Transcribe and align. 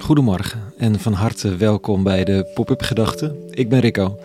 Goedemorgen 0.00 0.72
en 0.76 1.00
van 1.00 1.12
harte 1.12 1.56
welkom 1.56 2.02
bij 2.02 2.24
de 2.24 2.50
Pop-up 2.54 2.82
Gedachten. 2.82 3.36
Ik 3.50 3.68
ben 3.68 3.80
Rico 3.80 4.18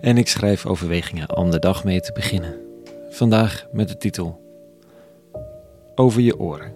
en 0.00 0.16
ik 0.16 0.28
schrijf 0.28 0.66
overwegingen 0.66 1.36
om 1.36 1.50
de 1.50 1.58
dag 1.58 1.84
mee 1.84 2.00
te 2.00 2.12
beginnen. 2.12 2.54
Vandaag 3.10 3.66
met 3.72 3.88
de 3.88 3.96
titel 3.96 4.40
Over 5.94 6.20
je 6.20 6.38
oren. 6.38 6.72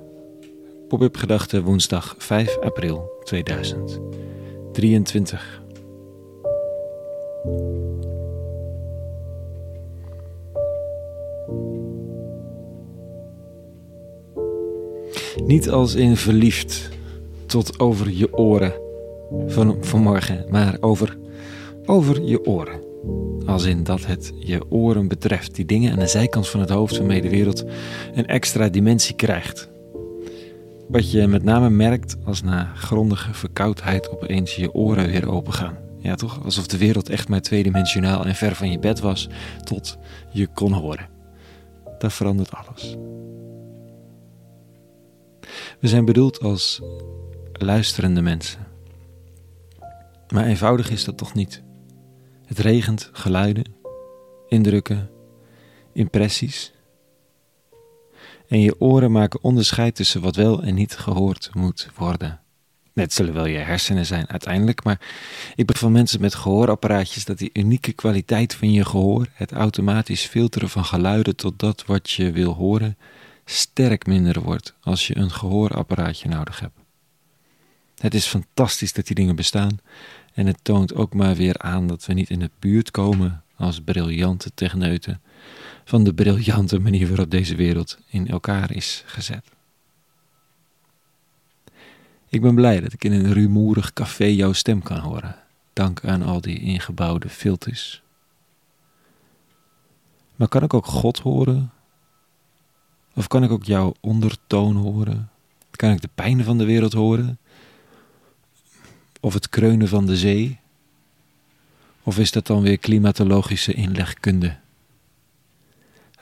Pop-up 0.89 1.17
Gedachten 1.17 1.63
woensdag 1.63 2.15
5 2.19 2.59
april 2.59 3.11
2023. 3.25 5.61
Niet 15.47 15.71
als 15.71 15.95
in 15.95 16.17
verliefd 16.17 16.92
tot 17.53 17.81
over 17.81 18.11
je 18.11 18.37
oren 18.37 18.73
van 19.47 19.77
vanmorgen, 19.81 20.45
maar 20.51 20.77
over, 20.81 21.19
over 21.85 22.23
je 22.23 22.47
oren. 22.47 22.81
Als 23.47 23.65
in 23.65 23.85
dat 23.85 24.07
het 24.07 24.33
je 24.39 24.71
oren 24.71 25.09
betreft, 25.09 25.55
die 25.55 25.65
dingen 25.65 25.93
aan 25.93 25.99
de 25.99 26.07
zijkant 26.07 26.49
van 26.49 26.61
het 26.61 26.71
hoofd 26.71 26.97
waarmee 26.97 27.21
de 27.23 27.29
wereld 27.29 27.65
een 28.15 28.27
extra 28.27 28.69
dimensie 28.69 29.15
krijgt. 29.15 29.71
Wat 30.89 31.11
je 31.11 31.27
met 31.27 31.43
name 31.43 31.71
merkt 31.71 32.17
als 32.25 32.43
na 32.43 32.73
grondige 32.75 33.35
verkoudheid 33.35 34.11
opeens 34.11 34.57
je 34.57 34.75
oren 34.75 35.11
weer 35.11 35.31
open 35.31 35.53
gaan. 35.53 35.79
Ja, 35.99 36.15
toch? 36.15 36.45
Alsof 36.45 36.67
de 36.67 36.79
wereld 36.79 37.09
echt 37.09 37.29
maar 37.29 37.43
tweedimensionaal 37.43 38.27
en 38.27 38.35
ver 38.35 38.55
van 38.55 38.71
je 38.71 38.79
bed 38.79 39.01
was, 39.01 39.29
tot 39.65 39.99
je 40.31 40.47
kon 40.47 40.73
horen. 40.73 41.09
Dat 41.99 42.13
verandert 42.13 42.53
alles. 42.53 42.97
We 45.81 45.89
zijn 45.89 46.05
bedoeld 46.05 46.41
als 46.41 46.83
luisterende 47.65 48.23
mensen. 48.23 48.67
Maar 50.29 50.45
eenvoudig 50.45 50.91
is 50.91 51.05
dat 51.05 51.17
toch 51.17 51.35
niet? 51.35 51.63
Het 52.47 52.59
regent 52.59 53.11
geluiden, 53.13 53.75
indrukken, 54.49 55.11
impressies. 55.93 56.73
En 58.49 58.61
je 58.61 58.81
oren 58.81 59.13
maken 59.13 59.43
onderscheid 59.43 59.95
tussen 59.95 60.21
wat 60.21 60.37
wel 60.37 60.63
en 60.63 60.75
niet 60.75 60.97
gehoord 60.97 61.51
moet 61.55 61.89
worden. 61.97 62.41
Net 62.93 63.13
zullen 63.13 63.35
wel 63.35 63.47
je 63.47 63.59
hersenen 63.59 64.07
zijn 64.07 64.29
uiteindelijk, 64.29 64.85
maar 64.85 65.01
ik 65.55 65.67
ben 65.67 65.77
van 65.77 65.93
mensen 65.93 66.21
met 66.21 66.35
gehoorapparaatjes 66.35 67.25
dat 67.25 67.39
die 67.39 67.51
unieke 67.53 67.93
kwaliteit 67.93 68.55
van 68.55 68.73
je 68.73 68.85
gehoor, 68.85 69.27
het 69.33 69.53
automatisch 69.53 70.27
filteren 70.27 70.69
van 70.69 70.85
geluiden 70.85 71.37
tot 71.37 71.59
dat 71.59 71.85
wat 71.87 72.11
je 72.11 72.33
wil 72.33 72.53
horen, 72.53 72.99
sterk 73.45 74.07
minder 74.07 74.41
wordt 74.43 74.75
als 74.81 75.07
je 75.07 75.17
een 75.17 75.31
gehoorapparaatje 75.31 76.29
nodig 76.29 76.61
hebt. 76.61 76.82
Het 78.03 78.15
is 78.15 78.27
fantastisch 78.27 78.93
dat 78.93 79.07
die 79.07 79.15
dingen 79.15 79.37
bestaan 79.37 79.79
en 80.35 80.47
het 80.47 80.59
toont 80.63 80.95
ook 80.95 81.15
maar 81.15 81.35
weer 81.35 81.59
aan 81.59 81.87
dat 81.87 82.07
we 82.07 82.13
niet 82.13 82.31
in 82.31 82.39
de 82.39 82.51
buurt 82.59 82.91
komen 82.91 83.43
als 83.57 83.81
briljante 83.81 84.51
techneuten 84.55 85.21
van 85.85 86.05
de 86.05 86.15
briljante 86.15 86.79
manier 86.79 87.09
waarop 87.09 87.31
deze 87.31 87.55
wereld 87.55 87.99
in 88.07 88.29
elkaar 88.29 88.73
is 88.73 89.03
gezet. 89.07 89.45
Ik 92.29 92.41
ben 92.41 92.55
blij 92.55 92.81
dat 92.81 92.93
ik 92.93 93.05
in 93.05 93.13
een 93.13 93.33
rumoerig 93.33 93.93
café 93.93 94.25
jouw 94.25 94.53
stem 94.53 94.83
kan 94.83 94.99
horen, 94.99 95.37
dank 95.73 96.05
aan 96.05 96.23
al 96.23 96.41
die 96.41 96.61
ingebouwde 96.61 97.29
filters. 97.29 98.03
Maar 100.37 100.49
kan 100.49 100.63
ik 100.63 100.75
ook 100.75 100.87
God 100.87 101.19
horen 101.19 101.73
of 103.15 103.27
kan 103.27 103.45
ik 103.45 103.51
ook 103.51 103.65
jouw 103.65 103.95
ondertoon 104.01 104.77
horen? 104.77 105.31
Kan 105.71 105.91
ik 105.91 106.01
de 106.01 106.11
pijn 106.15 106.45
van 106.45 106.59
de 106.59 106.65
wereld 106.65 106.93
horen? 106.93 107.39
Of 109.23 109.35
het 109.35 109.49
kreunen 109.49 109.89
van 109.89 110.07
de 110.07 110.17
zee? 110.17 110.59
Of 112.03 112.19
is 112.19 112.31
dat 112.31 112.47
dan 112.47 112.63
weer 112.63 112.79
klimatologische 112.79 113.73
inlegkunde? 113.73 114.57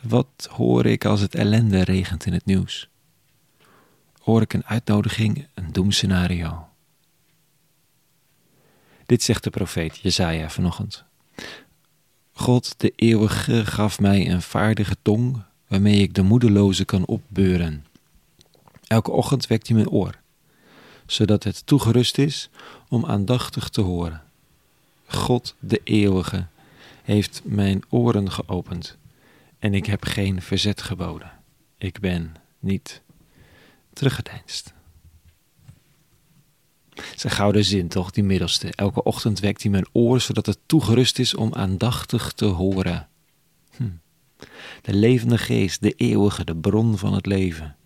Wat 0.00 0.48
hoor 0.50 0.86
ik 0.86 1.04
als 1.04 1.20
het 1.20 1.34
ellende 1.34 1.84
regent 1.84 2.26
in 2.26 2.32
het 2.32 2.44
nieuws? 2.44 2.88
Hoor 4.22 4.42
ik 4.42 4.52
een 4.52 4.66
uitnodiging, 4.66 5.46
een 5.54 5.72
doemscenario? 5.72 6.68
Dit 9.06 9.22
zegt 9.22 9.44
de 9.44 9.50
profeet 9.50 9.98
Jezaja 9.98 10.50
vanochtend. 10.50 11.04
God, 12.32 12.74
de 12.76 12.92
eeuwige, 12.96 13.66
gaf 13.66 14.00
mij 14.00 14.30
een 14.30 14.42
vaardige 14.42 14.96
tong 15.02 15.42
waarmee 15.68 15.98
ik 16.02 16.14
de 16.14 16.22
moedeloze 16.22 16.84
kan 16.84 17.06
opbeuren. 17.06 17.86
Elke 18.86 19.10
ochtend 19.10 19.46
wekt 19.46 19.66
hij 19.66 19.76
mijn 19.76 19.88
oor, 19.88 20.19
zodat 21.12 21.44
het 21.44 21.66
toegerust 21.66 22.18
is 22.18 22.50
om 22.88 23.06
aandachtig 23.06 23.68
te 23.68 23.80
horen. 23.80 24.22
God 25.06 25.54
de 25.58 25.80
Eeuwige 25.84 26.46
heeft 27.02 27.40
mijn 27.44 27.82
oren 27.88 28.30
geopend 28.30 28.96
en 29.58 29.74
ik 29.74 29.86
heb 29.86 30.04
geen 30.04 30.42
verzet 30.42 30.82
geboden. 30.82 31.32
Ik 31.78 32.00
ben 32.00 32.34
niet 32.58 33.02
teruggedeinst. 33.92 34.72
Zijn 37.16 37.32
gouden 37.32 37.64
zin 37.64 37.88
toch, 37.88 38.10
die 38.10 38.24
middelste. 38.24 38.72
Elke 38.74 39.02
ochtend 39.02 39.40
wekt 39.40 39.62
hij 39.62 39.70
mijn 39.70 39.88
oor 39.92 40.20
zodat 40.20 40.46
het 40.46 40.58
toegerust 40.66 41.18
is 41.18 41.34
om 41.34 41.54
aandachtig 41.54 42.32
te 42.32 42.44
horen. 42.44 43.08
Hm 43.76 43.84
de 44.82 44.94
levende 44.94 45.38
geest, 45.38 45.82
de 45.82 45.92
eeuwige, 45.92 46.44
de 46.44 46.56
bron 46.56 46.98
van 46.98 47.14
het 47.14 47.26
leven. 47.26 47.76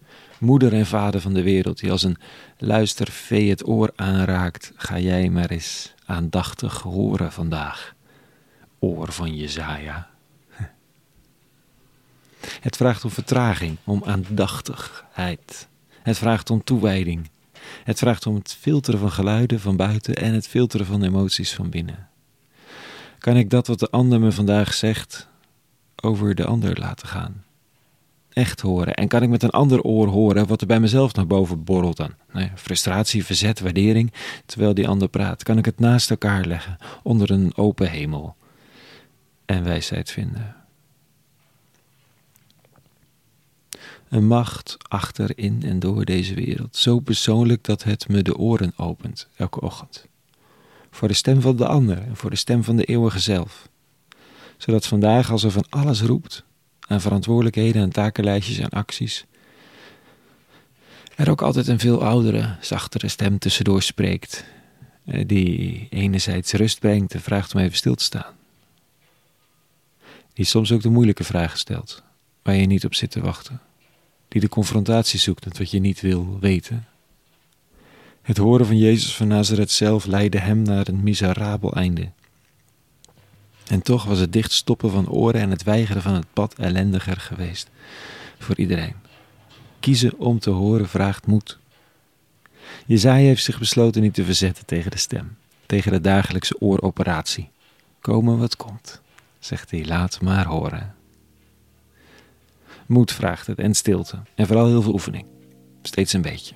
Moeder 0.45 0.73
en 0.73 0.87
vader 0.87 1.21
van 1.21 1.35
de 1.35 1.43
wereld, 1.43 1.79
die 1.79 1.91
als 1.91 2.03
een 2.03 2.17
luistervee 2.59 3.51
het 3.51 3.69
oor 3.69 3.93
aanraakt, 3.97 4.73
ga 4.77 4.99
jij 4.99 5.29
maar 5.29 5.51
eens 5.51 5.95
aandachtig 6.07 6.83
horen 6.83 7.33
vandaag. 7.33 7.95
Oor 8.79 9.13
van 9.13 9.37
Jezaja. 9.37 10.09
Het 12.61 12.77
vraagt 12.77 13.05
om 13.05 13.11
vertraging, 13.11 13.77
om 13.85 14.03
aandachtigheid. 14.05 15.69
Het 16.03 16.19
vraagt 16.19 16.51
om 16.51 16.65
toewijding. 16.65 17.31
Het 17.85 17.99
vraagt 17.99 18.27
om 18.27 18.35
het 18.35 18.57
filteren 18.61 19.01
van 19.01 19.13
geluiden 19.13 19.61
van 19.61 19.77
buiten 19.77 20.15
en 20.15 20.35
het 20.35 20.49
filteren 20.49 20.87
van 20.87 21.03
emoties 21.03 21.55
van 21.55 21.71
binnen. 21.71 22.09
Kan 23.19 23.37
ik 23.37 23.51
dat 23.51 23.67
wat 23.67 23.79
de 23.79 23.91
ander 23.91 24.21
me 24.21 24.33
vandaag 24.33 24.75
zegt 24.75 25.29
over 26.03 26.35
de 26.35 26.45
ander 26.45 26.79
laten 26.79 27.09
gaan. 27.09 27.45
Echt 28.35 28.61
horen. 28.61 28.95
En 28.95 29.09
kan 29.09 29.23
ik 29.23 29.29
met 29.29 29.43
een 29.43 29.51
ander 29.51 29.83
oor 29.83 30.09
horen 30.09 30.47
wat 30.47 30.61
er 30.61 30.67
bij 30.67 30.81
mezelf 30.81 31.15
naar 31.15 31.27
boven 31.27 31.65
borrelt 31.65 31.97
dan? 31.97 32.11
Nou 32.33 32.49
frustratie, 32.55 33.25
verzet, 33.25 33.61
waardering, 33.61 34.13
terwijl 34.47 34.75
die 34.75 34.89
ander 34.89 35.09
praat. 35.09 35.43
Kan 35.43 35.59
ik 35.59 35.65
het 35.65 35.79
naast 35.79 36.11
elkaar 36.11 36.45
leggen, 36.45 36.77
onder 37.03 37.31
een 37.31 37.57
open 37.57 37.91
hemel 37.91 38.37
en 39.45 39.65
wijsheid 39.65 40.11
vinden? 40.11 40.57
Een 44.09 44.27
macht 44.27 44.77
achter, 44.89 45.39
in 45.39 45.63
en 45.65 45.79
door 45.79 46.05
deze 46.05 46.35
wereld. 46.35 46.77
Zo 46.77 47.01
persoonlijk 47.01 47.65
dat 47.65 47.83
het 47.83 48.09
me 48.09 48.23
de 48.23 48.37
oren 48.37 48.73
opent 48.77 49.29
elke 49.37 49.61
ochtend. 49.61 50.07
Voor 50.91 51.09
de 51.09 51.15
stem 51.15 51.41
van 51.41 51.57
de 51.57 51.67
ander 51.67 51.99
en 51.99 52.17
voor 52.17 52.31
de 52.31 52.37
stem 52.37 52.65
van 52.65 52.77
de 52.77 52.85
eeuwige 52.85 53.19
zelf 53.19 53.69
zodat 54.57 54.87
vandaag 54.87 55.31
als 55.31 55.43
er 55.43 55.51
van 55.51 55.65
alles 55.69 56.03
roept, 56.03 56.45
aan 56.87 57.01
verantwoordelijkheden 57.01 57.83
en 57.83 57.91
takenlijstjes 57.91 58.59
en 58.59 58.69
acties, 58.69 59.25
er 61.17 61.31
ook 61.31 61.43
altijd 61.43 61.69
een 61.69 61.79
veel 61.79 62.05
oudere, 62.05 62.57
zachtere 62.61 63.09
stem 63.09 63.39
tussendoor 63.39 63.83
spreekt, 63.83 64.45
eh, 65.05 65.25
die 65.27 65.87
enerzijds 65.91 66.53
rust 66.53 66.79
brengt 66.81 67.15
en 67.15 67.21
vraagt 67.21 67.55
om 67.55 67.61
even 67.61 67.77
stil 67.77 67.95
te 67.95 68.05
staan. 68.05 68.33
Die 70.33 70.45
soms 70.45 70.73
ook 70.73 70.83
de 70.83 70.89
moeilijke 70.89 71.25
vragen 71.25 71.59
stelt, 71.59 72.03
waar 72.43 72.55
je 72.55 72.67
niet 72.67 72.85
op 72.85 72.95
zit 72.95 73.11
te 73.11 73.21
wachten. 73.21 73.61
Die 74.29 74.41
de 74.41 74.49
confrontatie 74.49 75.19
zoekt 75.19 75.45
met 75.45 75.59
wat 75.59 75.71
je 75.71 75.79
niet 75.79 76.01
wil 76.01 76.39
weten. 76.41 76.87
Het 78.23 78.37
horen 78.37 78.67
van 78.67 78.79
Jezus 78.79 79.17
van 79.17 79.29
Nazareth 79.29 79.71
zelf 79.71 80.07
leidde 80.07 80.39
hem 80.39 80.63
naar 80.63 80.89
een 80.89 81.03
miserabel 81.03 81.73
einde. 81.73 82.11
En 83.67 83.83
toch 83.83 84.05
was 84.05 84.19
het 84.19 84.33
dichtstoppen 84.33 84.91
van 84.91 85.09
oren 85.09 85.41
en 85.41 85.51
het 85.51 85.63
weigeren 85.63 86.03
van 86.03 86.15
het 86.15 86.27
pad 86.33 86.55
ellendiger 86.55 87.17
geweest 87.17 87.71
voor 88.39 88.57
iedereen. 88.57 88.95
Kiezen 89.81 90.19
om 90.19 90.39
te 90.39 90.51
horen 90.51 90.89
vraagt 90.89 91.27
moed. 91.27 91.59
Jezaja 92.87 93.25
heeft 93.27 93.45
zich 93.45 93.59
besloten 93.59 94.03
niet 94.03 94.15
te 94.15 94.25
verzetten 94.25 94.67
tegen 94.67 94.91
de 94.91 94.99
stem, 94.99 95.37
tegen 95.67 95.93
de 95.93 96.01
dagelijkse 96.01 96.61
ooroperatie. 96.61 97.51
Komen 98.01 98.39
wat 98.39 98.57
komt, 98.57 99.01
zegt 99.39 99.71
hij, 99.71 99.85
laat 99.85 100.21
maar 100.21 100.47
horen. 100.47 100.95
Moed 102.87 103.13
vraagt 103.13 103.47
het 103.47 103.59
en 103.59 103.75
stilte 103.75 104.23
en 104.35 104.47
vooral 104.47 104.67
heel 104.67 104.83
veel 104.83 104.93
oefening. 104.93 105.25
Steeds 105.83 106.13
een 106.13 106.23
beetje. 106.23 106.55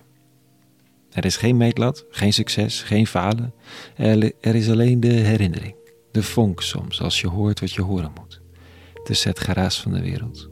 Er 1.12 1.24
is 1.24 1.36
geen 1.36 1.56
meetlat, 1.56 2.04
geen 2.10 2.32
succes, 2.32 2.82
geen 2.82 3.06
falen. 3.06 3.54
Er, 3.96 4.54
is 4.54 4.70
alleen 4.70 5.00
de 5.00 5.08
herinnering 5.08 5.74
de 6.18 6.24
vonk 6.24 6.62
soms 6.62 7.00
als 7.00 7.20
je 7.20 7.28
hoort 7.28 7.60
wat 7.60 7.72
je 7.72 7.82
horen 7.82 8.12
moet. 8.20 8.40
Tussen 9.04 9.30
het 9.30 9.40
geraas 9.40 9.80
van 9.80 9.92
de 9.92 10.00
wereld. 10.00 10.48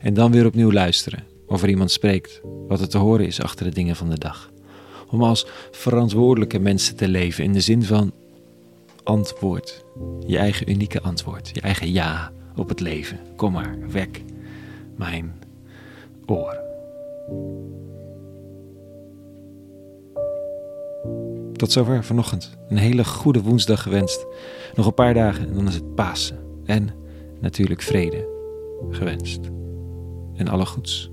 En 0.00 0.14
dan 0.14 0.32
weer 0.32 0.46
opnieuw 0.46 0.72
luisteren 0.72 1.24
of 1.46 1.62
er 1.62 1.68
iemand 1.68 1.90
spreekt, 1.90 2.40
wat 2.68 2.80
er 2.80 2.88
te 2.88 2.98
horen 2.98 3.26
is 3.26 3.42
achter 3.42 3.64
de 3.64 3.72
dingen 3.72 3.96
van 3.96 4.10
de 4.10 4.18
dag. 4.18 4.50
om 5.10 5.22
als 5.22 5.46
verantwoordelijke 5.70 6.58
mensen 6.58 6.96
te 6.96 7.08
leven 7.08 7.44
in 7.44 7.52
de 7.52 7.60
zin 7.60 7.82
van 7.82 8.12
antwoord. 9.02 9.84
Je 10.26 10.38
eigen 10.38 10.70
unieke 10.70 11.00
antwoord, 11.00 11.50
je 11.52 11.60
eigen 11.60 11.92
ja 11.92 12.32
op 12.56 12.68
het 12.68 12.80
leven. 12.80 13.18
Kom 13.36 13.52
maar, 13.52 13.78
wek 13.90 14.22
mijn 14.96 15.38
oor. 16.26 16.56
Tot 21.58 21.72
zover 21.72 22.04
vanochtend. 22.04 22.58
Een 22.68 22.76
hele 22.76 23.04
goede 23.04 23.42
woensdag 23.42 23.82
gewenst. 23.82 24.26
Nog 24.74 24.86
een 24.86 24.94
paar 24.94 25.14
dagen 25.14 25.48
en 25.48 25.54
dan 25.54 25.68
is 25.68 25.74
het 25.74 25.94
Pasen. 25.94 26.38
En 26.64 26.90
natuurlijk 27.40 27.82
vrede 27.82 28.28
gewenst. 28.90 29.40
En 30.34 30.48
alle 30.48 30.66
goeds. 30.66 31.10